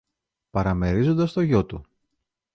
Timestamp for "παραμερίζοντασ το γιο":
0.49-1.65